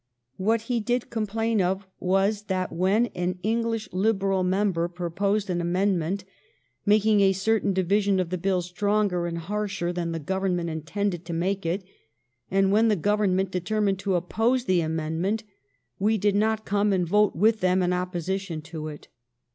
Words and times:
What 0.37 0.61
he 0.61 0.79
did 0.79 1.11
complain 1.11 1.61
of 1.61 1.85
was 1.99 2.45
that 2.45 2.71
when 2.73 3.05
an 3.13 3.37
English 3.43 3.87
Liberal 3.91 4.43
member 4.43 4.87
pro 4.87 5.11
posed 5.11 5.47
an 5.47 5.61
amendment, 5.61 6.23
making 6.87 7.21
a 7.21 7.33
certain 7.33 7.71
division 7.71 8.19
of 8.19 8.31
the 8.31 8.37
bill 8.39 8.63
stronger 8.63 9.27
and 9.27 9.37
harsher 9.37 9.93
than 9.93 10.11
the 10.11 10.17
Government 10.17 10.71
intended 10.71 11.23
to 11.25 11.33
make 11.33 11.67
it, 11.67 11.83
and 12.49 12.71
when 12.71 12.87
the 12.87 12.95
Government 12.95 13.51
determined 13.51 13.99
to 13.99 14.15
oppose 14.15 14.65
the 14.65 14.81
amendment, 14.81 15.43
we 15.99 16.17
did 16.17 16.33
not 16.33 16.65
come 16.65 16.91
and 16.93 17.07
vote 17.07 17.35
with 17.35 17.59
them 17.59 17.83
in 17.83 17.93
opposition 17.93 18.63
to 18.63 18.87
it. 18.87 19.07